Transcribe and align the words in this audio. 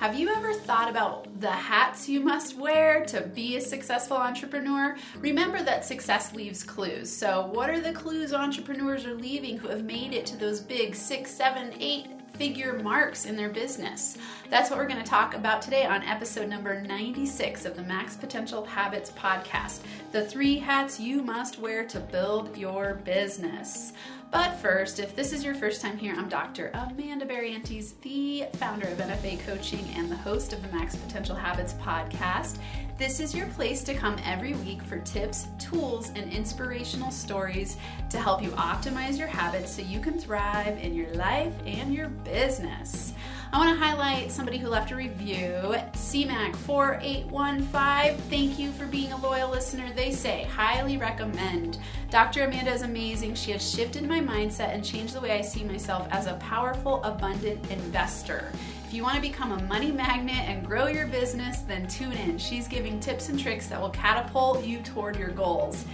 Have 0.00 0.18
you 0.18 0.30
ever 0.30 0.54
thought 0.54 0.88
about 0.88 1.28
the 1.42 1.50
hats 1.50 2.08
you 2.08 2.20
must 2.20 2.56
wear 2.56 3.04
to 3.04 3.20
be 3.20 3.56
a 3.56 3.60
successful 3.60 4.16
entrepreneur? 4.16 4.96
Remember 5.18 5.62
that 5.62 5.84
success 5.84 6.34
leaves 6.34 6.62
clues. 6.62 7.12
So, 7.14 7.50
what 7.52 7.68
are 7.68 7.82
the 7.82 7.92
clues 7.92 8.32
entrepreneurs 8.32 9.04
are 9.04 9.12
leaving 9.12 9.58
who 9.58 9.68
have 9.68 9.84
made 9.84 10.14
it 10.14 10.24
to 10.24 10.38
those 10.38 10.58
big 10.58 10.94
six, 10.94 11.30
seven, 11.30 11.74
eight 11.80 12.06
figure 12.40 12.72
marks 12.82 13.26
in 13.26 13.36
their 13.36 13.50
business? 13.50 14.16
That's 14.48 14.70
what 14.70 14.78
we're 14.78 14.88
going 14.88 15.04
to 15.04 15.06
talk 15.06 15.34
about 15.34 15.60
today 15.60 15.84
on 15.84 16.02
episode 16.04 16.48
number 16.48 16.80
96 16.80 17.66
of 17.66 17.76
the 17.76 17.82
Max 17.82 18.16
Potential 18.16 18.64
Habits 18.64 19.10
podcast 19.10 19.80
the 20.12 20.24
three 20.24 20.58
hats 20.58 20.98
you 20.98 21.22
must 21.22 21.58
wear 21.58 21.84
to 21.84 22.00
build 22.00 22.56
your 22.56 22.94
business. 22.94 23.92
But 24.30 24.54
first, 24.54 25.00
if 25.00 25.14
this 25.14 25.34
is 25.34 25.44
your 25.44 25.54
first 25.54 25.82
time 25.82 25.98
here, 25.98 26.14
I'm 26.16 26.30
Dr. 26.30 26.70
Amanda 26.72 27.26
Barrientes, 27.26 28.00
the 28.00 28.46
founder 28.54 28.88
of 28.88 28.96
NFA 28.96 29.44
Coaching 29.44 29.86
and 29.94 30.10
the 30.10 30.16
host 30.16 30.54
of 30.54 30.62
the 30.62 30.74
Max 30.74 30.96
Potential 30.96 31.36
Habits 31.36 31.74
podcast. 31.74 32.56
This 33.00 33.18
is 33.18 33.34
your 33.34 33.46
place 33.46 33.82
to 33.84 33.94
come 33.94 34.18
every 34.26 34.52
week 34.52 34.82
for 34.82 34.98
tips, 34.98 35.46
tools, 35.58 36.10
and 36.14 36.30
inspirational 36.30 37.10
stories 37.10 37.78
to 38.10 38.20
help 38.20 38.42
you 38.42 38.50
optimize 38.50 39.18
your 39.18 39.26
habits 39.26 39.74
so 39.74 39.80
you 39.80 40.00
can 40.00 40.18
thrive 40.18 40.76
in 40.76 40.94
your 40.94 41.08
life 41.14 41.54
and 41.64 41.94
your 41.94 42.08
business. 42.08 43.14
I 43.54 43.58
want 43.58 43.70
to 43.70 43.76
highlight 43.82 44.30
somebody 44.30 44.58
who 44.58 44.68
left 44.68 44.90
a 44.90 44.96
review, 44.96 45.76
CMAC4815. 45.94 48.18
Thank 48.28 48.58
you 48.58 48.70
for 48.72 48.84
being 48.84 49.12
a 49.12 49.22
loyal 49.22 49.48
listener. 49.48 49.90
They 49.96 50.12
say, 50.12 50.44
highly 50.44 50.98
recommend. 50.98 51.78
Dr. 52.10 52.44
Amanda 52.44 52.70
is 52.70 52.82
amazing. 52.82 53.34
She 53.34 53.52
has 53.52 53.66
shifted 53.66 54.06
my 54.06 54.20
mindset 54.20 54.74
and 54.74 54.84
changed 54.84 55.14
the 55.14 55.22
way 55.22 55.32
I 55.32 55.40
see 55.40 55.64
myself 55.64 56.06
as 56.10 56.26
a 56.26 56.34
powerful, 56.34 57.02
abundant 57.02 57.70
investor. 57.70 58.52
If 58.90 58.94
you 58.96 59.04
want 59.04 59.14
to 59.14 59.22
become 59.22 59.52
a 59.52 59.62
money 59.68 59.92
magnet 59.92 60.48
and 60.48 60.66
grow 60.66 60.88
your 60.88 61.06
business, 61.06 61.60
then 61.60 61.86
tune 61.86 62.10
in. 62.10 62.38
She's 62.38 62.66
giving 62.66 62.98
tips 62.98 63.28
and 63.28 63.38
tricks 63.38 63.68
that 63.68 63.80
will 63.80 63.90
catapult 63.90 64.64
you 64.64 64.80
toward 64.80 65.14
your 65.14 65.28
goals. 65.28 65.84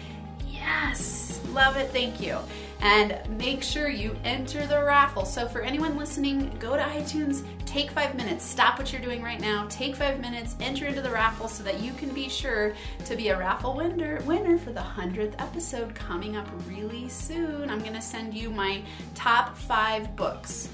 Yes, 0.48 1.38
love 1.50 1.76
it. 1.76 1.90
Thank 1.90 2.22
you 2.22 2.38
and 2.80 3.20
make 3.38 3.62
sure 3.62 3.90
you 3.90 4.16
enter 4.24 4.66
the 4.66 4.82
raffle. 4.82 5.26
So, 5.26 5.46
for 5.46 5.60
anyone 5.60 5.98
listening, 5.98 6.56
go 6.58 6.74
to 6.74 6.82
iTunes, 6.82 7.44
take 7.66 7.90
five 7.90 8.14
minutes, 8.14 8.42
stop 8.42 8.78
what 8.78 8.90
you're 8.90 9.02
doing 9.02 9.22
right 9.22 9.42
now, 9.42 9.66
take 9.68 9.94
five 9.94 10.18
minutes, 10.18 10.56
enter 10.60 10.86
into 10.86 11.02
the 11.02 11.10
raffle 11.10 11.48
so 11.48 11.62
that 11.64 11.80
you 11.80 11.92
can 11.92 12.08
be 12.14 12.30
sure 12.30 12.72
to 13.04 13.14
be 13.14 13.28
a 13.28 13.38
raffle 13.38 13.74
winner, 13.74 14.22
winner 14.22 14.56
for 14.56 14.72
the 14.72 14.80
100th 14.80 15.34
episode 15.38 15.94
coming 15.94 16.34
up 16.34 16.48
really 16.66 17.10
soon. 17.10 17.68
I'm 17.68 17.80
going 17.80 17.92
to 17.92 18.00
send 18.00 18.32
you 18.32 18.48
my 18.48 18.80
top 19.14 19.54
five 19.54 20.16
books. 20.16 20.70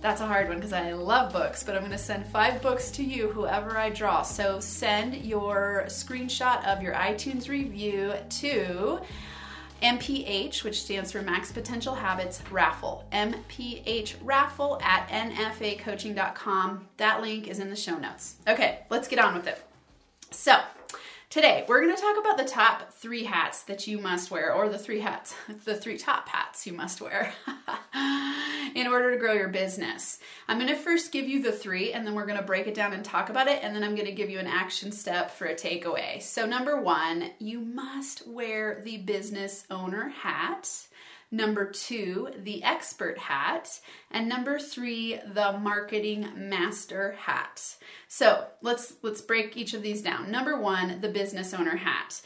That's 0.00 0.20
a 0.20 0.26
hard 0.26 0.48
one 0.48 0.58
because 0.58 0.72
I 0.72 0.92
love 0.92 1.32
books, 1.32 1.62
but 1.62 1.74
I'm 1.74 1.80
going 1.80 1.92
to 1.92 1.98
send 1.98 2.26
five 2.26 2.62
books 2.62 2.90
to 2.92 3.02
you, 3.02 3.28
whoever 3.28 3.76
I 3.76 3.90
draw. 3.90 4.22
So 4.22 4.60
send 4.60 5.16
your 5.16 5.84
screenshot 5.86 6.64
of 6.64 6.82
your 6.82 6.94
iTunes 6.94 7.48
review 7.48 8.14
to 8.40 9.00
MPH, 9.82 10.64
which 10.64 10.82
stands 10.82 11.12
for 11.12 11.22
Max 11.22 11.52
Potential 11.52 11.94
Habits 11.94 12.42
Raffle. 12.50 13.04
MPH 13.12 14.16
Raffle 14.22 14.80
at 14.82 15.08
nfacoaching.com. 15.08 16.88
That 16.96 17.20
link 17.20 17.48
is 17.48 17.58
in 17.58 17.70
the 17.70 17.76
show 17.76 17.98
notes. 17.98 18.36
Okay, 18.48 18.80
let's 18.90 19.08
get 19.08 19.18
on 19.18 19.34
with 19.34 19.46
it. 19.46 19.62
So, 20.30 20.58
Today, 21.28 21.64
we're 21.66 21.80
going 21.80 21.94
to 21.94 22.00
talk 22.00 22.16
about 22.18 22.38
the 22.38 22.44
top 22.44 22.92
three 22.92 23.24
hats 23.24 23.64
that 23.64 23.88
you 23.88 23.98
must 23.98 24.30
wear, 24.30 24.54
or 24.54 24.68
the 24.68 24.78
three 24.78 25.00
hats, 25.00 25.34
the 25.64 25.74
three 25.74 25.98
top 25.98 26.28
hats 26.28 26.64
you 26.68 26.72
must 26.72 27.00
wear 27.00 27.32
in 28.76 28.86
order 28.86 29.10
to 29.10 29.18
grow 29.18 29.32
your 29.32 29.48
business. 29.48 30.20
I'm 30.46 30.58
going 30.58 30.70
to 30.70 30.76
first 30.76 31.10
give 31.10 31.28
you 31.28 31.42
the 31.42 31.50
three, 31.50 31.92
and 31.92 32.06
then 32.06 32.14
we're 32.14 32.26
going 32.26 32.38
to 32.38 32.44
break 32.44 32.68
it 32.68 32.74
down 32.74 32.92
and 32.92 33.04
talk 33.04 33.28
about 33.28 33.48
it, 33.48 33.58
and 33.64 33.74
then 33.74 33.82
I'm 33.82 33.96
going 33.96 34.06
to 34.06 34.12
give 34.12 34.30
you 34.30 34.38
an 34.38 34.46
action 34.46 34.92
step 34.92 35.32
for 35.32 35.46
a 35.46 35.54
takeaway. 35.56 36.22
So, 36.22 36.46
number 36.46 36.80
one, 36.80 37.30
you 37.40 37.58
must 37.58 38.28
wear 38.28 38.80
the 38.84 38.98
business 38.98 39.64
owner 39.68 40.10
hat. 40.10 40.70
Number 41.30 41.70
two, 41.70 42.28
the 42.38 42.62
expert 42.62 43.18
hat. 43.18 43.80
And 44.10 44.28
number 44.28 44.58
three, 44.58 45.18
the 45.34 45.58
marketing 45.58 46.28
master 46.36 47.16
hat. 47.18 47.76
So 48.06 48.46
let's 48.62 48.94
let's 49.02 49.20
break 49.20 49.56
each 49.56 49.74
of 49.74 49.82
these 49.82 50.02
down. 50.02 50.30
Number 50.30 50.60
one, 50.60 51.00
the 51.00 51.08
business 51.08 51.52
owner 51.52 51.76
hat. 51.76 52.20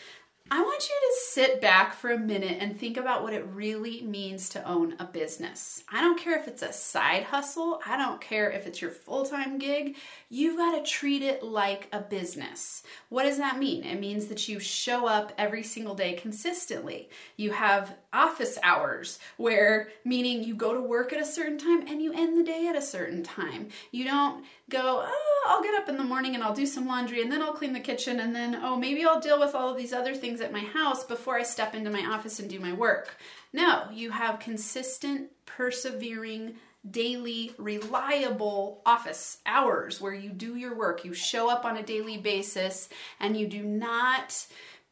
I 0.52 0.62
want 0.62 0.88
you 0.88 0.94
to 0.94 1.16
sit 1.28 1.60
back 1.60 1.94
for 1.94 2.10
a 2.10 2.18
minute 2.18 2.56
and 2.58 2.76
think 2.76 2.96
about 2.96 3.22
what 3.22 3.32
it 3.32 3.46
really 3.54 4.02
means 4.02 4.48
to 4.48 4.68
own 4.68 4.96
a 4.98 5.04
business. 5.04 5.84
I 5.88 6.00
don't 6.00 6.18
care 6.18 6.36
if 6.36 6.48
it's 6.48 6.62
a 6.62 6.72
side 6.72 7.22
hustle, 7.22 7.80
I 7.86 7.96
don't 7.96 8.20
care 8.20 8.50
if 8.50 8.66
it's 8.66 8.82
your 8.82 8.90
full 8.90 9.24
time 9.24 9.58
gig, 9.58 9.96
you've 10.28 10.56
got 10.56 10.76
to 10.76 10.90
treat 10.90 11.22
it 11.22 11.44
like 11.44 11.86
a 11.92 12.00
business. 12.00 12.82
What 13.10 13.22
does 13.22 13.38
that 13.38 13.60
mean? 13.60 13.84
It 13.84 14.00
means 14.00 14.26
that 14.26 14.48
you 14.48 14.58
show 14.58 15.06
up 15.06 15.32
every 15.38 15.62
single 15.62 15.94
day 15.94 16.14
consistently. 16.14 17.10
You 17.36 17.52
have 17.52 17.94
office 18.12 18.58
hours 18.64 19.20
where 19.36 19.90
meaning 20.04 20.42
you 20.42 20.56
go 20.56 20.74
to 20.74 20.80
work 20.80 21.12
at 21.12 21.22
a 21.22 21.24
certain 21.24 21.58
time 21.58 21.86
and 21.86 22.02
you 22.02 22.12
end 22.12 22.36
the 22.36 22.42
day 22.42 22.66
at 22.66 22.74
a 22.74 22.82
certain 22.82 23.22
time. 23.22 23.68
You 23.92 24.04
don't 24.04 24.44
go, 24.70 25.04
oh, 25.06 25.44
I'll 25.46 25.62
get 25.62 25.74
up 25.74 25.88
in 25.88 25.96
the 25.96 26.04
morning 26.04 26.34
and 26.34 26.42
I'll 26.42 26.54
do 26.54 26.66
some 26.66 26.86
laundry 26.86 27.22
and 27.22 27.30
then 27.30 27.42
I'll 27.42 27.52
clean 27.52 27.72
the 27.72 27.80
kitchen 27.80 28.20
and 28.20 28.34
then, 28.34 28.58
oh, 28.62 28.76
maybe 28.76 29.04
I'll 29.04 29.20
deal 29.20 29.40
with 29.40 29.54
all 29.54 29.70
of 29.70 29.76
these 29.76 29.92
other 29.92 30.14
things 30.14 30.40
at 30.40 30.52
my 30.52 30.60
house 30.60 31.04
before 31.04 31.36
I 31.36 31.42
step 31.42 31.74
into 31.74 31.90
my 31.90 32.04
office 32.04 32.38
and 32.38 32.48
do 32.48 32.60
my 32.60 32.72
work. 32.72 33.16
No, 33.52 33.84
you 33.92 34.10
have 34.10 34.38
consistent, 34.38 35.30
persevering, 35.46 36.54
daily, 36.88 37.52
reliable 37.58 38.80
office 38.86 39.38
hours 39.44 40.00
where 40.00 40.14
you 40.14 40.30
do 40.30 40.56
your 40.56 40.74
work. 40.74 41.04
You 41.04 41.12
show 41.12 41.50
up 41.50 41.64
on 41.64 41.76
a 41.76 41.82
daily 41.82 42.16
basis 42.16 42.88
and 43.18 43.36
you 43.36 43.46
do 43.46 43.62
not 43.62 44.46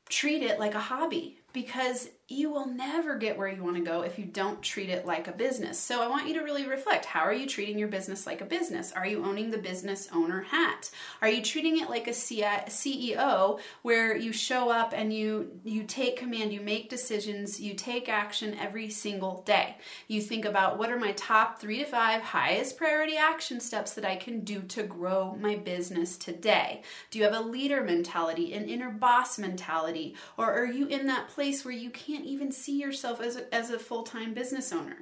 treat 0.09 0.43
it 0.43 0.59
like 0.59 0.75
a 0.75 0.81
hobby 0.81 1.39
because 1.53 2.10
you 2.31 2.50
will 2.50 2.66
never 2.66 3.16
get 3.16 3.39
where 3.39 3.49
you 3.49 3.65
want 3.65 3.77
to 3.77 3.83
go 3.83 4.03
if 4.03 4.19
you 4.19 4.25
don't 4.27 4.61
treat 4.61 4.91
it 4.91 5.06
like 5.06 5.28
a 5.28 5.33
business. 5.33 5.78
So 5.78 6.03
I 6.03 6.09
want 6.09 6.28
you 6.28 6.34
to 6.34 6.43
really 6.43 6.66
reflect 6.66 7.06
how 7.06 7.21
are 7.21 7.33
you 7.33 7.47
treating 7.47 7.78
your 7.78 7.89
business 7.89 8.27
like 8.27 8.43
a 8.43 8.44
business? 8.44 8.93
Are 8.93 9.06
you 9.06 9.25
owning 9.25 9.50
the 9.50 9.56
business 9.56 10.09
owner 10.12 10.43
hat? 10.43 10.91
Are 11.22 11.28
you 11.28 11.43
treating 11.43 11.78
it 11.81 11.89
like 11.89 12.06
a 12.06 12.11
CEO 12.11 13.61
where 13.81 14.15
you 14.15 14.33
show 14.34 14.69
up 14.71 14.93
and 14.94 15.11
you 15.11 15.53
you 15.65 15.84
take 15.84 16.19
command, 16.19 16.53
you 16.53 16.61
make 16.61 16.91
decisions, 16.91 17.59
you 17.59 17.72
take 17.72 18.11
action 18.11 18.59
every 18.59 18.91
single 18.91 19.43
day. 19.47 19.78
You 20.06 20.21
think 20.21 20.45
about 20.45 20.78
what 20.78 20.93
are 20.93 20.99
my 20.99 21.12
top 21.12 21.59
3 21.59 21.78
to 21.78 21.84
5 21.87 22.21
highest 22.21 22.77
priority 22.77 23.16
action 23.16 23.59
steps 23.59 23.95
that 23.95 24.05
I 24.05 24.16
can 24.16 24.41
do 24.41 24.60
to 24.60 24.83
grow 24.83 25.34
my 25.41 25.56
business 25.56 26.19
today? 26.19 26.83
Do 27.10 27.19
you 27.19 27.25
have 27.25 27.34
a 27.34 27.41
leader 27.41 27.83
mentality, 27.83 28.53
an 28.53 28.69
inner 28.69 28.91
boss 28.91 29.39
mentality, 29.39 30.15
or 30.37 30.53
are 30.53 30.66
you 30.66 30.87
in 30.89 31.06
that 31.06 31.28
place 31.28 31.65
where 31.65 31.72
you 31.72 31.89
can't 31.89 32.17
can't 32.18 32.28
even 32.28 32.50
see 32.50 32.80
yourself 32.80 33.20
as 33.20 33.36
a, 33.36 33.54
as 33.54 33.70
a 33.70 33.78
full 33.78 34.02
time 34.02 34.34
business 34.34 34.72
owner. 34.72 34.96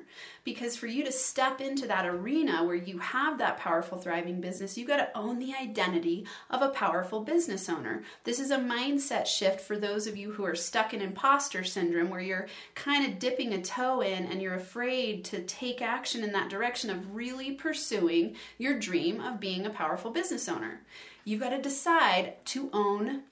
Because 0.44 0.76
for 0.76 0.86
you 0.86 1.02
to 1.04 1.12
step 1.12 1.60
into 1.60 1.86
that 1.86 2.06
arena 2.06 2.62
where 2.62 2.74
you 2.76 2.98
have 2.98 3.38
that 3.38 3.56
powerful, 3.58 3.98
thriving 3.98 4.40
business, 4.40 4.76
you've 4.76 4.88
got 4.88 4.98
to 4.98 5.16
own 5.16 5.38
the 5.38 5.54
identity 5.54 6.26
of 6.50 6.60
a 6.60 6.68
powerful 6.68 7.20
business 7.20 7.68
owner. 7.68 8.02
This 8.24 8.38
is 8.38 8.50
a 8.50 8.58
mindset 8.58 9.26
shift 9.26 9.60
for 9.60 9.78
those 9.78 10.06
of 10.06 10.16
you 10.16 10.32
who 10.32 10.44
are 10.44 10.54
stuck 10.54 10.92
in 10.92 11.00
imposter 11.00 11.64
syndrome, 11.64 12.10
where 12.10 12.20
you're 12.20 12.48
kind 12.74 13.10
of 13.10 13.18
dipping 13.18 13.54
a 13.54 13.62
toe 13.62 14.02
in 14.02 14.26
and 14.26 14.42
you're 14.42 14.54
afraid 14.54 15.24
to 15.26 15.42
take 15.42 15.80
action 15.80 16.22
in 16.22 16.32
that 16.32 16.50
direction 16.50 16.90
of 16.90 17.14
really 17.14 17.52
pursuing 17.52 18.36
your 18.58 18.78
dream 18.78 19.20
of 19.20 19.40
being 19.40 19.64
a 19.64 19.70
powerful 19.70 20.10
business 20.10 20.48
owner. 20.48 20.82
You've 21.24 21.40
got 21.40 21.50
to 21.50 21.62
decide 21.62 22.44
to 22.46 22.70
own 22.72 23.22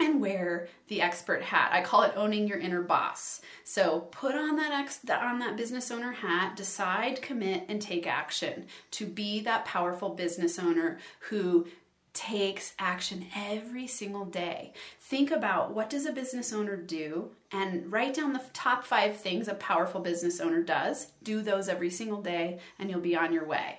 and 0.00 0.20
wear 0.20 0.68
the 0.88 1.00
expert 1.00 1.42
hat. 1.42 1.70
I 1.72 1.82
call 1.82 2.02
it 2.02 2.14
owning 2.16 2.48
your 2.48 2.58
inner 2.58 2.82
boss. 2.82 3.40
So 3.64 4.08
put 4.10 4.34
on 4.34 4.56
that 4.56 4.72
ex, 4.72 5.00
on 5.08 5.38
that 5.40 5.56
business 5.56 5.90
owner 5.90 6.12
hat, 6.12 6.56
decide, 6.56 7.22
commit 7.22 7.64
and 7.68 7.80
take 7.80 8.06
action 8.06 8.66
to 8.92 9.06
be 9.06 9.40
that 9.40 9.64
powerful 9.64 10.10
business 10.10 10.58
owner 10.58 10.98
who 11.28 11.66
takes 12.12 12.74
action 12.78 13.26
every 13.36 13.86
single 13.86 14.24
day. 14.24 14.72
Think 15.00 15.30
about 15.30 15.72
what 15.72 15.90
does 15.90 16.06
a 16.06 16.12
business 16.12 16.52
owner 16.52 16.76
do 16.76 17.30
and 17.52 17.90
write 17.90 18.14
down 18.14 18.32
the 18.32 18.42
top 18.52 18.84
5 18.84 19.16
things 19.16 19.48
a 19.48 19.54
powerful 19.54 20.00
business 20.00 20.40
owner 20.40 20.62
does. 20.62 21.12
Do 21.22 21.40
those 21.42 21.68
every 21.68 21.90
single 21.90 22.20
day 22.20 22.58
and 22.78 22.90
you'll 22.90 23.00
be 23.00 23.16
on 23.16 23.32
your 23.32 23.44
way. 23.44 23.78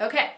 Okay. 0.00 0.30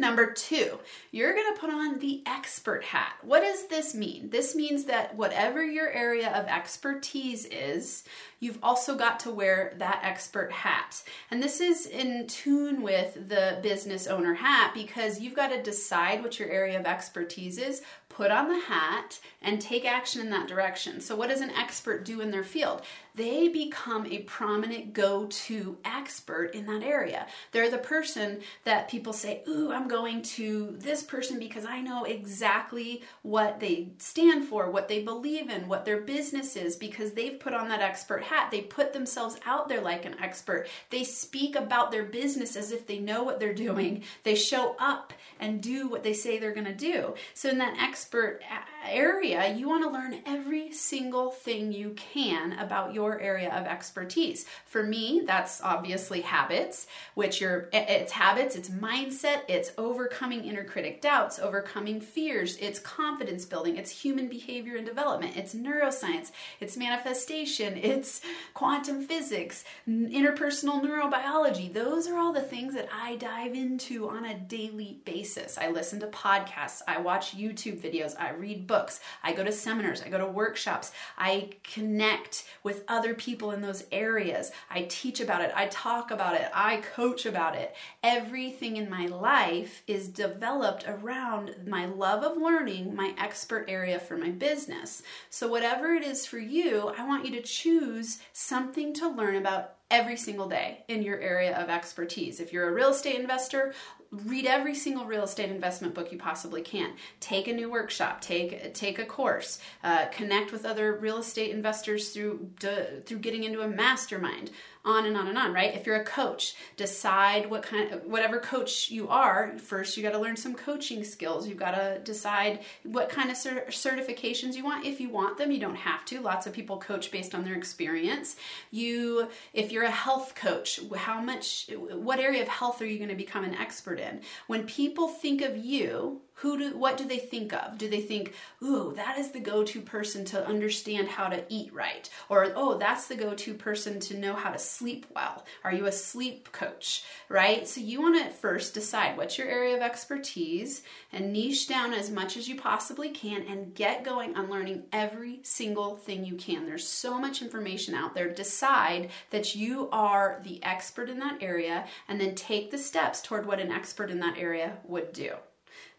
Number 0.00 0.32
two, 0.32 0.78
you're 1.10 1.34
going 1.34 1.52
to 1.52 1.60
put 1.60 1.70
on 1.70 1.98
the 1.98 2.22
expert 2.24 2.84
hat. 2.84 3.14
What 3.22 3.40
does 3.40 3.66
this 3.66 3.96
mean? 3.96 4.30
This 4.30 4.54
means 4.54 4.84
that 4.84 5.16
whatever 5.16 5.64
your 5.64 5.90
area 5.90 6.30
of 6.30 6.46
expertise 6.46 7.44
is, 7.46 8.04
you've 8.40 8.58
also 8.62 8.94
got 8.94 9.20
to 9.20 9.30
wear 9.30 9.74
that 9.78 10.00
expert 10.02 10.52
hat. 10.52 11.02
And 11.30 11.42
this 11.42 11.60
is 11.60 11.86
in 11.86 12.26
tune 12.26 12.82
with 12.82 13.28
the 13.28 13.58
business 13.62 14.06
owner 14.06 14.34
hat 14.34 14.72
because 14.74 15.20
you've 15.20 15.36
got 15.36 15.48
to 15.48 15.62
decide 15.62 16.22
what 16.22 16.38
your 16.38 16.48
area 16.48 16.78
of 16.78 16.86
expertise 16.86 17.58
is, 17.58 17.82
put 18.08 18.30
on 18.30 18.48
the 18.48 18.58
hat, 18.58 19.20
and 19.42 19.60
take 19.60 19.84
action 19.84 20.20
in 20.20 20.30
that 20.30 20.48
direction. 20.48 21.00
So, 21.00 21.14
what 21.14 21.28
does 21.28 21.40
an 21.40 21.50
expert 21.50 22.04
do 22.04 22.20
in 22.20 22.30
their 22.30 22.42
field? 22.42 22.82
They 23.14 23.48
become 23.48 24.06
a 24.06 24.20
prominent 24.20 24.92
go 24.92 25.26
to 25.26 25.76
expert 25.84 26.54
in 26.54 26.66
that 26.66 26.82
area. 26.82 27.26
They're 27.50 27.70
the 27.70 27.78
person 27.78 28.40
that 28.64 28.88
people 28.88 29.12
say, 29.12 29.42
Ooh, 29.48 29.72
I'm 29.72 29.88
going 29.88 30.22
to 30.22 30.76
this 30.78 31.02
person 31.02 31.38
because 31.38 31.64
I 31.64 31.80
know 31.80 32.04
exactly 32.04 33.02
what 33.22 33.60
they 33.60 33.88
stand 33.98 34.44
for, 34.44 34.70
what 34.70 34.88
they 34.88 35.02
believe 35.02 35.50
in, 35.50 35.68
what 35.68 35.84
their 35.84 36.00
business 36.00 36.56
is, 36.56 36.76
because 36.76 37.12
they've 37.12 37.40
put 37.40 37.54
on 37.54 37.68
that 37.68 37.80
expert 37.80 38.22
hat. 38.28 38.50
They 38.50 38.62
put 38.62 38.92
themselves 38.92 39.36
out 39.44 39.68
there 39.68 39.80
like 39.80 40.04
an 40.04 40.16
expert. 40.22 40.68
They 40.90 41.04
speak 41.04 41.56
about 41.56 41.90
their 41.90 42.04
business 42.04 42.56
as 42.56 42.72
if 42.72 42.86
they 42.86 42.98
know 42.98 43.22
what 43.22 43.40
they're 43.40 43.54
doing. 43.54 44.04
They 44.22 44.34
show 44.34 44.76
up 44.78 45.12
and 45.40 45.62
do 45.62 45.88
what 45.88 46.02
they 46.02 46.12
say 46.12 46.38
they're 46.38 46.52
going 46.52 46.66
to 46.66 46.74
do. 46.74 47.14
So, 47.34 47.48
in 47.48 47.58
that 47.58 47.78
expert 47.78 48.40
area, 48.88 49.54
you 49.54 49.68
want 49.68 49.84
to 49.84 49.90
learn 49.90 50.22
every 50.26 50.72
single 50.72 51.30
thing 51.30 51.72
you 51.72 51.90
can 51.90 52.52
about 52.58 52.94
your 52.94 53.20
area 53.20 53.52
of 53.54 53.66
expertise. 53.66 54.46
For 54.66 54.82
me, 54.82 55.22
that's 55.26 55.62
obviously 55.62 56.20
habits, 56.22 56.86
which 57.14 57.42
are 57.42 57.68
it's 57.72 58.12
habits, 58.12 58.56
it's 58.56 58.68
mindset, 58.68 59.42
it's 59.48 59.72
overcoming 59.78 60.44
inner 60.44 60.64
critic 60.64 61.00
doubts, 61.00 61.38
overcoming 61.38 62.00
fears, 62.00 62.56
it's 62.56 62.78
confidence 62.78 63.44
building, 63.44 63.76
it's 63.76 63.90
human 63.90 64.28
behavior 64.28 64.76
and 64.76 64.86
development, 64.86 65.36
it's 65.36 65.54
neuroscience, 65.54 66.30
it's 66.60 66.76
manifestation, 66.76 67.76
it's 67.76 68.17
quantum 68.54 69.02
physics, 69.02 69.64
interpersonal 69.88 70.82
neurobiology. 70.82 71.72
Those 71.72 72.08
are 72.08 72.18
all 72.18 72.32
the 72.32 72.40
things 72.40 72.74
that 72.74 72.88
I 72.92 73.16
dive 73.16 73.54
into 73.54 74.08
on 74.08 74.24
a 74.24 74.38
daily 74.38 75.00
basis. 75.04 75.58
I 75.58 75.70
listen 75.70 76.00
to 76.00 76.06
podcasts, 76.08 76.82
I 76.86 76.98
watch 77.00 77.36
YouTube 77.36 77.80
videos, 77.80 78.18
I 78.18 78.30
read 78.30 78.66
books, 78.66 79.00
I 79.22 79.32
go 79.32 79.44
to 79.44 79.52
seminars, 79.52 80.02
I 80.02 80.08
go 80.08 80.18
to 80.18 80.26
workshops, 80.26 80.92
I 81.16 81.50
connect 81.62 82.44
with 82.62 82.84
other 82.88 83.14
people 83.14 83.52
in 83.52 83.60
those 83.60 83.84
areas. 83.92 84.50
I 84.70 84.86
teach 84.88 85.20
about 85.20 85.42
it, 85.42 85.52
I 85.54 85.66
talk 85.66 86.10
about 86.10 86.34
it, 86.34 86.48
I 86.54 86.78
coach 86.78 87.26
about 87.26 87.54
it. 87.54 87.74
Everything 88.02 88.76
in 88.76 88.90
my 88.90 89.06
life 89.06 89.82
is 89.86 90.08
developed 90.08 90.84
around 90.86 91.54
my 91.66 91.86
love 91.86 92.22
of 92.22 92.36
learning, 92.36 92.94
my 92.94 93.14
expert 93.18 93.66
area 93.68 93.98
for 93.98 94.16
my 94.16 94.30
business. 94.30 95.02
So, 95.30 95.48
whatever 95.48 95.92
it 95.94 96.04
is 96.04 96.26
for 96.26 96.38
you, 96.38 96.92
I 96.96 97.06
want 97.06 97.24
you 97.24 97.32
to 97.32 97.42
choose 97.42 98.07
something 98.32 98.94
to 98.94 99.08
learn 99.08 99.36
about 99.36 99.74
every 99.90 100.16
single 100.16 100.48
day 100.48 100.84
in 100.88 101.02
your 101.02 101.18
area 101.18 101.56
of 101.56 101.70
expertise. 101.70 102.40
If 102.40 102.52
you're 102.52 102.68
a 102.68 102.72
real 102.72 102.90
estate 102.90 103.18
investor, 103.18 103.72
read 104.10 104.46
every 104.46 104.74
single 104.74 105.06
real 105.06 105.22
estate 105.22 105.50
investment 105.50 105.94
book 105.94 106.12
you 106.12 106.18
possibly 106.18 106.62
can. 106.62 106.94
Take 107.20 107.48
a 107.48 107.52
new 107.52 107.70
workshop. 107.70 108.20
Take 108.20 108.74
take 108.74 108.98
a 108.98 109.04
course. 109.04 109.58
Uh, 109.82 110.06
connect 110.06 110.52
with 110.52 110.64
other 110.64 110.94
real 110.94 111.18
estate 111.18 111.50
investors 111.50 112.10
through 112.10 112.50
through 112.60 113.18
getting 113.18 113.44
into 113.44 113.60
a 113.60 113.68
mastermind 113.68 114.50
on 114.84 115.06
and 115.06 115.16
on 115.16 115.28
and 115.28 115.36
on, 115.36 115.52
right? 115.52 115.74
If 115.74 115.86
you're 115.86 115.96
a 115.96 116.04
coach, 116.04 116.54
decide 116.76 117.50
what 117.50 117.62
kind 117.62 117.92
of 117.92 118.04
whatever 118.04 118.38
coach 118.38 118.90
you 118.90 119.08
are. 119.08 119.58
First, 119.58 119.96
you 119.96 120.02
got 120.02 120.12
to 120.12 120.18
learn 120.18 120.36
some 120.36 120.54
coaching 120.54 121.04
skills. 121.04 121.48
You've 121.48 121.58
got 121.58 121.72
to 121.72 122.00
decide 122.04 122.60
what 122.84 123.08
kind 123.08 123.30
of 123.30 123.36
certifications 123.36 124.54
you 124.54 124.64
want. 124.64 124.86
If 124.86 125.00
you 125.00 125.08
want 125.10 125.38
them, 125.38 125.50
you 125.50 125.60
don't 125.60 125.76
have 125.76 126.04
to. 126.06 126.20
Lots 126.20 126.46
of 126.46 126.52
people 126.52 126.78
coach 126.78 127.10
based 127.10 127.34
on 127.34 127.44
their 127.44 127.54
experience. 127.54 128.36
You, 128.70 129.28
if 129.52 129.72
you're 129.72 129.84
a 129.84 129.90
health 129.90 130.34
coach, 130.34 130.80
how 130.96 131.20
much, 131.20 131.68
what 131.76 132.18
area 132.18 132.42
of 132.42 132.48
health 132.48 132.80
are 132.80 132.86
you 132.86 132.98
going 132.98 133.10
to 133.10 133.16
become 133.16 133.44
an 133.44 133.54
expert 133.54 133.98
in? 133.98 134.20
When 134.46 134.66
people 134.66 135.08
think 135.08 135.42
of 135.42 135.56
you, 135.56 136.22
who 136.38 136.56
do 136.56 136.76
what 136.76 136.96
do 136.96 137.04
they 137.04 137.18
think 137.18 137.52
of? 137.52 137.78
Do 137.78 137.88
they 137.88 138.00
think 138.00 138.34
ooh 138.62 138.92
that 138.94 139.18
is 139.18 139.32
the 139.32 139.40
go-to 139.40 139.80
person 139.80 140.24
to 140.26 140.46
understand 140.46 141.08
how 141.08 141.26
to 141.28 141.44
eat 141.48 141.72
right 141.74 142.08
or 142.28 142.52
oh 142.54 142.78
that's 142.78 143.08
the 143.08 143.16
go-to 143.16 143.54
person 143.54 143.98
to 144.00 144.16
know 144.16 144.34
how 144.34 144.50
to 144.50 144.58
sleep 144.58 145.06
well. 145.14 145.44
Are 145.64 145.72
you 145.72 145.86
a 145.86 145.92
sleep 145.92 146.52
coach 146.52 147.04
right? 147.28 147.66
So 147.66 147.80
you 147.80 148.00
want 148.00 148.22
to 148.22 148.30
first 148.30 148.72
decide 148.72 149.16
what's 149.16 149.36
your 149.36 149.48
area 149.48 149.74
of 149.74 149.82
expertise 149.82 150.82
and 151.12 151.32
niche 151.32 151.66
down 151.66 151.92
as 151.92 152.10
much 152.10 152.36
as 152.36 152.48
you 152.48 152.56
possibly 152.56 153.10
can 153.10 153.42
and 153.48 153.74
get 153.74 154.04
going 154.04 154.36
on 154.36 154.50
learning 154.50 154.84
every 154.92 155.40
single 155.42 155.96
thing 155.96 156.24
you 156.24 156.36
can. 156.36 156.66
There's 156.66 156.86
so 156.86 157.18
much 157.18 157.42
information 157.42 157.94
out 157.94 158.14
there. 158.14 158.32
Decide 158.32 159.10
that 159.30 159.56
you 159.56 159.88
are 159.90 160.40
the 160.44 160.62
expert 160.62 161.08
in 161.08 161.18
that 161.18 161.42
area 161.42 161.86
and 162.06 162.20
then 162.20 162.36
take 162.36 162.70
the 162.70 162.78
steps 162.78 163.20
toward 163.20 163.44
what 163.44 163.58
an 163.58 163.72
expert 163.72 164.10
in 164.10 164.20
that 164.20 164.38
area 164.38 164.78
would 164.84 165.12
do 165.12 165.32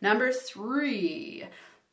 Number 0.01 0.31
three, 0.31 1.45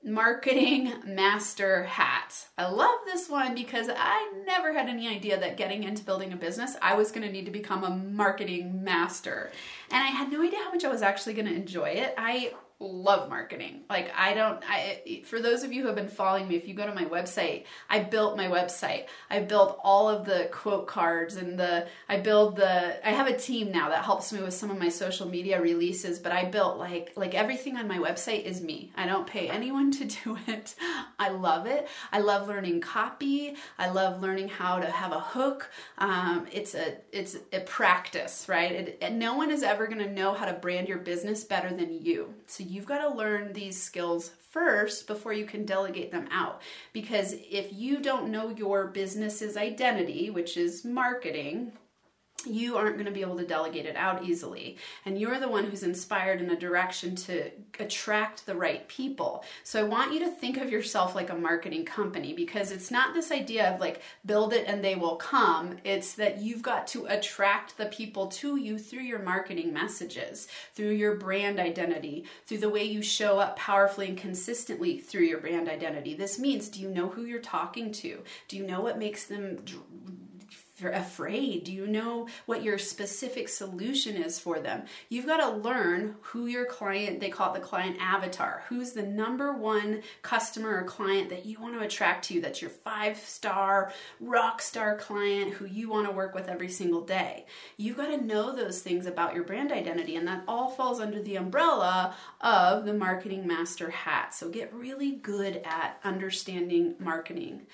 marketing 0.04 0.92
master 1.04 1.84
hat. 1.84 2.46
I 2.56 2.68
love 2.68 3.00
this 3.04 3.28
one 3.28 3.54
because 3.54 3.88
I 3.94 4.32
never 4.46 4.72
had 4.72 4.88
any 4.88 5.08
idea 5.08 5.38
that 5.40 5.56
getting 5.56 5.82
into 5.82 6.04
building 6.04 6.32
a 6.32 6.36
business, 6.36 6.76
I 6.80 6.94
was 6.94 7.10
going 7.10 7.26
to 7.26 7.32
need 7.32 7.46
to 7.46 7.50
become 7.50 7.82
a 7.82 7.90
marketing 7.90 8.84
master. 8.84 9.50
And 9.90 10.02
I 10.02 10.08
had 10.08 10.30
no 10.30 10.42
idea 10.42 10.60
how 10.60 10.70
much 10.70 10.84
I 10.84 10.90
was 10.90 11.02
actually 11.02 11.34
going 11.34 11.48
to 11.48 11.54
enjoy 11.54 11.88
it. 11.88 12.14
I 12.16 12.52
love 12.78 13.30
marketing. 13.30 13.80
Like 13.88 14.12
I 14.14 14.34
don't 14.34 14.62
I 14.68 15.22
for 15.24 15.40
those 15.40 15.62
of 15.62 15.72
you 15.72 15.80
who 15.80 15.86
have 15.86 15.96
been 15.96 16.08
following 16.08 16.46
me 16.46 16.56
if 16.56 16.68
you 16.68 16.74
go 16.74 16.86
to 16.86 16.94
my 16.94 17.06
website, 17.06 17.64
I 17.88 18.00
built 18.00 18.36
my 18.36 18.48
website. 18.48 19.06
I 19.30 19.40
built 19.40 19.80
all 19.82 20.10
of 20.10 20.26
the 20.26 20.50
quote 20.52 20.86
cards 20.86 21.36
and 21.36 21.58
the 21.58 21.86
I 22.08 22.18
build 22.18 22.56
the 22.56 23.06
I 23.06 23.12
have 23.12 23.28
a 23.28 23.36
team 23.36 23.72
now 23.72 23.88
that 23.88 24.04
helps 24.04 24.30
me 24.30 24.42
with 24.42 24.52
some 24.52 24.70
of 24.70 24.78
my 24.78 24.90
social 24.90 25.26
media 25.26 25.60
releases, 25.60 26.18
but 26.18 26.32
I 26.32 26.44
built 26.44 26.76
like 26.76 27.12
like 27.16 27.34
everything 27.34 27.78
on 27.78 27.88
my 27.88 27.96
website 27.96 28.44
is 28.44 28.60
me. 28.60 28.92
I 28.94 29.06
don't 29.06 29.26
pay 29.26 29.48
anyone 29.48 29.90
to 29.92 30.04
do 30.04 30.36
it. 30.46 30.74
I 31.18 31.30
love 31.30 31.66
it. 31.66 31.88
I 32.12 32.18
love 32.18 32.46
learning 32.46 32.82
copy. 32.82 33.56
I 33.78 33.88
love 33.88 34.20
learning 34.20 34.48
how 34.48 34.80
to 34.80 34.90
have 34.90 35.12
a 35.12 35.20
hook. 35.20 35.70
Um, 35.96 36.46
it's 36.52 36.74
a 36.74 36.98
it's 37.10 37.38
a 37.54 37.60
practice, 37.60 38.46
right? 38.50 38.72
It, 39.00 39.12
no 39.12 39.34
one 39.34 39.50
is 39.50 39.62
ever 39.62 39.86
going 39.86 40.04
to 40.04 40.12
know 40.12 40.34
how 40.34 40.44
to 40.44 40.52
brand 40.52 40.88
your 40.88 40.98
business 40.98 41.42
better 41.42 41.74
than 41.74 42.02
you. 42.02 42.34
So 42.46 42.65
you've 42.66 42.86
got 42.86 42.98
to 42.98 43.14
learn 43.14 43.52
these 43.52 43.80
skills 43.80 44.30
first 44.50 45.06
before 45.06 45.32
you 45.32 45.44
can 45.44 45.64
delegate 45.64 46.10
them 46.10 46.28
out. 46.30 46.62
Because 46.92 47.34
if 47.50 47.72
you 47.72 48.00
don't 48.00 48.30
know 48.30 48.50
your 48.50 48.86
business's 48.88 49.56
identity, 49.56 50.30
which 50.30 50.56
is 50.56 50.84
marketing, 50.84 51.72
you 52.46 52.76
aren't 52.76 52.96
going 52.96 53.06
to 53.06 53.12
be 53.12 53.20
able 53.20 53.36
to 53.36 53.46
delegate 53.46 53.86
it 53.86 53.96
out 53.96 54.24
easily. 54.24 54.76
And 55.04 55.18
you're 55.18 55.38
the 55.38 55.48
one 55.48 55.64
who's 55.64 55.82
inspired 55.82 56.40
in 56.40 56.50
a 56.50 56.58
direction 56.58 57.16
to 57.16 57.50
attract 57.78 58.46
the 58.46 58.54
right 58.54 58.86
people. 58.88 59.44
So 59.64 59.80
I 59.80 59.88
want 59.88 60.12
you 60.12 60.20
to 60.20 60.30
think 60.30 60.56
of 60.56 60.70
yourself 60.70 61.14
like 61.14 61.30
a 61.30 61.34
marketing 61.34 61.84
company 61.84 62.32
because 62.32 62.70
it's 62.70 62.90
not 62.90 63.14
this 63.14 63.30
idea 63.30 63.72
of 63.72 63.80
like 63.80 64.02
build 64.24 64.52
it 64.52 64.64
and 64.66 64.82
they 64.82 64.94
will 64.94 65.16
come. 65.16 65.76
It's 65.84 66.14
that 66.14 66.38
you've 66.38 66.62
got 66.62 66.86
to 66.88 67.06
attract 67.06 67.76
the 67.76 67.86
people 67.86 68.28
to 68.28 68.56
you 68.56 68.78
through 68.78 69.02
your 69.02 69.20
marketing 69.20 69.72
messages, 69.72 70.48
through 70.74 70.92
your 70.92 71.16
brand 71.16 71.58
identity, 71.58 72.24
through 72.46 72.58
the 72.58 72.68
way 72.68 72.84
you 72.84 73.02
show 73.02 73.38
up 73.38 73.56
powerfully 73.56 74.08
and 74.08 74.18
consistently 74.18 74.98
through 74.98 75.24
your 75.24 75.40
brand 75.40 75.68
identity. 75.68 76.14
This 76.14 76.38
means 76.38 76.68
do 76.68 76.80
you 76.80 76.88
know 76.88 77.08
who 77.08 77.24
you're 77.24 77.40
talking 77.40 77.92
to? 77.92 78.22
Do 78.48 78.56
you 78.56 78.66
know 78.66 78.80
what 78.80 78.98
makes 78.98 79.24
them 79.24 79.58
afraid? 80.84 81.64
Do 81.64 81.72
you 81.72 81.86
know 81.86 82.28
what 82.46 82.62
your 82.62 82.78
specific 82.78 83.48
solution 83.48 84.16
is 84.16 84.38
for 84.38 84.60
them? 84.60 84.84
You've 85.08 85.26
got 85.26 85.38
to 85.38 85.56
learn 85.56 86.16
who 86.20 86.46
your 86.46 86.66
client, 86.66 87.20
they 87.20 87.30
call 87.30 87.54
it 87.54 87.58
the 87.58 87.66
client 87.66 87.96
avatar, 88.00 88.62
who's 88.68 88.92
the 88.92 89.02
number 89.02 89.52
one 89.52 90.02
customer 90.22 90.80
or 90.80 90.84
client 90.84 91.30
that 91.30 91.46
you 91.46 91.60
want 91.60 91.74
to 91.74 91.84
attract 91.84 92.26
to 92.26 92.34
you, 92.34 92.40
that's 92.40 92.60
your 92.60 92.70
five 92.70 93.16
star, 93.18 93.92
rock 94.20 94.60
star 94.60 94.96
client 94.96 95.54
who 95.54 95.66
you 95.66 95.88
want 95.88 96.06
to 96.06 96.14
work 96.14 96.34
with 96.34 96.48
every 96.48 96.68
single 96.68 97.00
day. 97.00 97.46
You've 97.76 97.96
got 97.96 98.08
to 98.08 98.24
know 98.24 98.54
those 98.54 98.80
things 98.80 99.06
about 99.06 99.34
your 99.34 99.44
brand 99.44 99.72
identity, 99.72 100.16
and 100.16 100.28
that 100.28 100.44
all 100.46 100.68
falls 100.68 101.00
under 101.00 101.22
the 101.22 101.36
umbrella 101.36 102.14
of 102.40 102.84
the 102.84 102.92
marketing 102.92 103.46
master 103.46 103.90
hat. 103.90 104.34
So 104.34 104.48
get 104.48 104.74
really 104.74 105.12
good 105.12 105.62
at 105.64 105.98
understanding 106.04 106.94
marketing. 106.98 107.66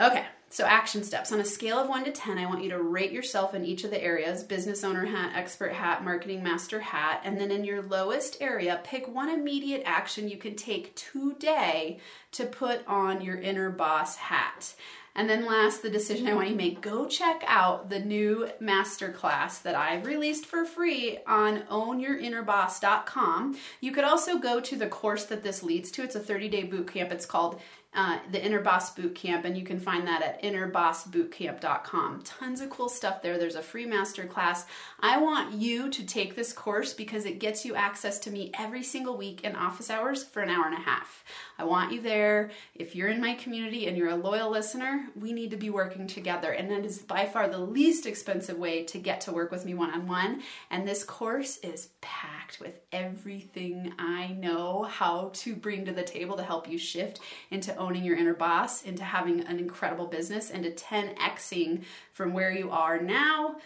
Okay, 0.00 0.24
so, 0.50 0.64
action 0.64 1.04
steps. 1.04 1.30
On 1.30 1.40
a 1.40 1.44
scale 1.44 1.78
of 1.78 1.90
1 1.90 2.04
to 2.04 2.10
10, 2.10 2.38
I 2.38 2.46
want 2.46 2.62
you 2.62 2.70
to 2.70 2.80
rate 2.82 3.12
yourself 3.12 3.52
in 3.52 3.66
each 3.66 3.84
of 3.84 3.90
the 3.90 4.02
areas 4.02 4.42
business 4.42 4.82
owner 4.82 5.04
hat, 5.04 5.32
expert 5.34 5.74
hat, 5.74 6.02
marketing 6.02 6.42
master 6.42 6.80
hat. 6.80 7.20
And 7.22 7.38
then 7.38 7.50
in 7.50 7.64
your 7.64 7.82
lowest 7.82 8.38
area, 8.40 8.80
pick 8.82 9.06
one 9.06 9.28
immediate 9.28 9.82
action 9.84 10.28
you 10.28 10.38
can 10.38 10.54
take 10.54 10.94
today 10.94 11.98
to 12.32 12.46
put 12.46 12.86
on 12.86 13.20
your 13.20 13.36
inner 13.36 13.70
boss 13.70 14.16
hat. 14.16 14.74
And 15.18 15.28
then 15.28 15.46
last, 15.46 15.82
the 15.82 15.90
decision 15.90 16.28
I 16.28 16.34
want 16.34 16.46
you 16.46 16.54
to 16.54 16.62
make 16.62 16.80
go 16.80 17.06
check 17.06 17.42
out 17.48 17.90
the 17.90 17.98
new 17.98 18.48
masterclass 18.62 19.60
that 19.62 19.74
I've 19.74 20.06
released 20.06 20.46
for 20.46 20.64
free 20.64 21.18
on 21.26 21.62
ownyourinnerboss.com. 21.62 23.58
You 23.80 23.90
could 23.90 24.04
also 24.04 24.38
go 24.38 24.60
to 24.60 24.76
the 24.76 24.86
course 24.86 25.24
that 25.24 25.42
this 25.42 25.64
leads 25.64 25.90
to. 25.90 26.04
It's 26.04 26.14
a 26.14 26.20
30 26.20 26.48
day 26.48 26.62
boot 26.62 26.92
camp. 26.92 27.10
It's 27.10 27.26
called 27.26 27.60
uh, 27.94 28.18
the 28.30 28.44
Inner 28.44 28.60
Boss 28.60 28.94
Bootcamp, 28.94 29.44
and 29.44 29.56
you 29.56 29.64
can 29.64 29.80
find 29.80 30.06
that 30.06 30.22
at 30.22 30.42
innerbossbootcamp.com. 30.42 32.22
Tons 32.22 32.60
of 32.60 32.68
cool 32.68 32.88
stuff 32.88 33.22
there. 33.22 33.38
There's 33.38 33.54
a 33.54 33.62
free 33.62 33.86
masterclass. 33.86 34.64
I 35.00 35.18
want 35.18 35.54
you 35.54 35.88
to 35.90 36.04
take 36.04 36.36
this 36.36 36.52
course 36.52 36.92
because 36.92 37.24
it 37.24 37.38
gets 37.38 37.64
you 37.64 37.74
access 37.74 38.18
to 38.20 38.30
me 38.30 38.52
every 38.58 38.82
single 38.82 39.16
week 39.16 39.42
in 39.42 39.56
office 39.56 39.88
hours 39.88 40.22
for 40.22 40.42
an 40.42 40.50
hour 40.50 40.66
and 40.66 40.74
a 40.74 40.80
half. 40.80 41.24
I 41.58 41.64
want 41.64 41.92
you 41.92 42.00
there. 42.02 42.50
If 42.74 42.94
you're 42.94 43.08
in 43.08 43.20
my 43.20 43.34
community 43.34 43.88
and 43.88 43.96
you're 43.96 44.10
a 44.10 44.16
loyal 44.16 44.50
listener, 44.50 45.06
we 45.16 45.32
need 45.32 45.50
to 45.50 45.56
be 45.56 45.70
working 45.70 46.06
together. 46.06 46.52
And 46.52 46.70
that 46.70 46.84
is 46.84 46.98
by 46.98 47.24
far 47.24 47.48
the 47.48 47.58
least 47.58 48.06
expensive 48.06 48.58
way 48.58 48.84
to 48.84 48.98
get 48.98 49.22
to 49.22 49.32
work 49.32 49.50
with 49.50 49.64
me 49.64 49.74
one 49.74 49.90
on 49.90 50.06
one. 50.06 50.42
And 50.70 50.86
this 50.86 51.04
course 51.04 51.56
is 51.58 51.88
packed 52.00 52.60
with 52.60 52.78
everything 52.92 53.92
I 53.98 54.28
know 54.28 54.82
how 54.84 55.30
to 55.34 55.56
bring 55.56 55.86
to 55.86 55.92
the 55.92 56.02
table 56.02 56.36
to 56.36 56.42
help 56.42 56.68
you 56.68 56.78
shift 56.78 57.20
into 57.50 57.77
owning 57.78 58.04
your 58.04 58.16
inner 58.16 58.34
boss, 58.34 58.82
into 58.82 59.04
having 59.04 59.40
an 59.40 59.58
incredible 59.58 60.06
business, 60.06 60.50
and 60.50 60.64
to 60.64 60.70
10xing 60.72 61.84
from 62.12 62.32
where 62.32 62.52
you 62.52 62.70
are 62.70 63.00
now 63.00 63.56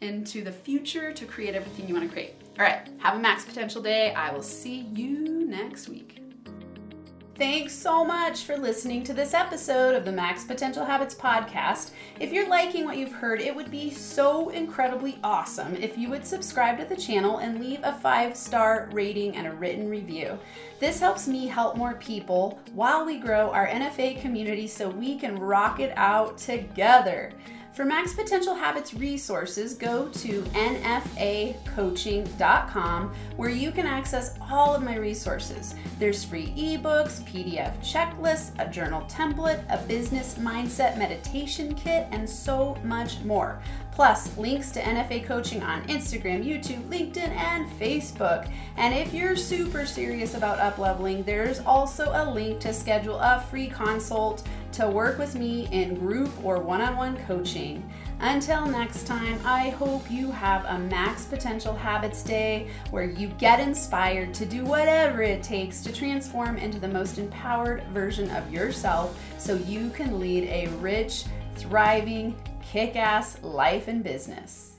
into 0.00 0.42
the 0.42 0.52
future 0.52 1.12
to 1.12 1.24
create 1.24 1.54
everything 1.54 1.88
you 1.88 1.94
want 1.94 2.06
to 2.06 2.12
create. 2.12 2.34
All 2.58 2.64
right, 2.64 2.88
have 2.98 3.16
a 3.16 3.18
max 3.18 3.44
potential 3.44 3.82
day. 3.82 4.12
I 4.12 4.32
will 4.32 4.42
see 4.42 4.80
you 4.92 5.46
next 5.46 5.88
week. 5.88 6.23
Thanks 7.36 7.74
so 7.74 8.04
much 8.04 8.44
for 8.44 8.56
listening 8.56 9.02
to 9.04 9.12
this 9.12 9.34
episode 9.34 9.96
of 9.96 10.04
the 10.04 10.12
Max 10.12 10.44
Potential 10.44 10.84
Habits 10.84 11.16
podcast. 11.16 11.90
If 12.20 12.32
you're 12.32 12.48
liking 12.48 12.84
what 12.84 12.96
you've 12.96 13.10
heard, 13.10 13.40
it 13.40 13.56
would 13.56 13.72
be 13.72 13.90
so 13.90 14.50
incredibly 14.50 15.18
awesome 15.24 15.74
if 15.74 15.98
you 15.98 16.08
would 16.10 16.24
subscribe 16.24 16.78
to 16.78 16.84
the 16.84 16.94
channel 16.94 17.38
and 17.38 17.58
leave 17.58 17.80
a 17.82 17.94
five 17.94 18.36
star 18.36 18.88
rating 18.92 19.34
and 19.34 19.48
a 19.48 19.52
written 19.52 19.90
review. 19.90 20.38
This 20.78 21.00
helps 21.00 21.26
me 21.26 21.48
help 21.48 21.76
more 21.76 21.94
people 21.94 22.60
while 22.72 23.04
we 23.04 23.18
grow 23.18 23.50
our 23.50 23.66
NFA 23.66 24.20
community 24.20 24.68
so 24.68 24.88
we 24.88 25.18
can 25.18 25.36
rock 25.36 25.80
it 25.80 25.92
out 25.96 26.38
together. 26.38 27.32
For 27.74 27.84
Max 27.84 28.14
Potential 28.14 28.54
Habits 28.54 28.94
resources, 28.94 29.74
go 29.74 30.06
to 30.06 30.42
nfacoaching.com 30.42 33.12
where 33.36 33.50
you 33.50 33.72
can 33.72 33.84
access 33.84 34.38
all 34.48 34.76
of 34.76 34.84
my 34.84 34.94
resources. 34.94 35.74
There's 35.98 36.22
free 36.22 36.54
ebooks, 36.56 37.20
PDF 37.24 37.76
checklists, 37.80 38.52
a 38.60 38.68
journal 38.70 39.00
template, 39.08 39.64
a 39.68 39.84
business 39.88 40.36
mindset 40.38 40.96
meditation 40.98 41.74
kit, 41.74 42.06
and 42.12 42.30
so 42.30 42.76
much 42.84 43.18
more. 43.24 43.60
Plus, 43.90 44.36
links 44.36 44.70
to 44.72 44.80
NFA 44.80 45.24
coaching 45.24 45.64
on 45.64 45.82
Instagram, 45.88 46.44
YouTube, 46.44 46.88
LinkedIn, 46.88 47.30
and 47.30 47.68
Facebook. 47.80 48.48
And 48.76 48.94
if 48.94 49.12
you're 49.12 49.34
super 49.36 49.84
serious 49.84 50.34
about 50.34 50.58
upleveling, 50.58 51.24
there's 51.24 51.58
also 51.60 52.12
a 52.12 52.30
link 52.30 52.60
to 52.60 52.72
schedule 52.72 53.18
a 53.18 53.44
free 53.50 53.66
consult 53.68 54.44
to 54.74 54.88
work 54.88 55.18
with 55.18 55.36
me 55.36 55.68
in 55.70 55.94
group 55.94 56.30
or 56.44 56.58
one 56.58 56.80
on 56.80 56.96
one 56.96 57.16
coaching. 57.26 57.88
Until 58.18 58.66
next 58.66 59.06
time, 59.06 59.38
I 59.44 59.70
hope 59.70 60.10
you 60.10 60.32
have 60.32 60.64
a 60.64 60.78
Max 60.78 61.26
Potential 61.26 61.74
Habits 61.74 62.22
Day 62.22 62.68
where 62.90 63.08
you 63.08 63.28
get 63.38 63.60
inspired 63.60 64.34
to 64.34 64.44
do 64.44 64.64
whatever 64.64 65.22
it 65.22 65.44
takes 65.44 65.80
to 65.82 65.92
transform 65.92 66.56
into 66.56 66.80
the 66.80 66.88
most 66.88 67.18
empowered 67.18 67.84
version 67.92 68.30
of 68.30 68.52
yourself 68.52 69.16
so 69.38 69.54
you 69.54 69.90
can 69.90 70.18
lead 70.18 70.44
a 70.44 70.66
rich, 70.78 71.24
thriving, 71.54 72.34
kick 72.60 72.96
ass 72.96 73.40
life 73.42 73.86
and 73.86 74.02
business. 74.02 74.73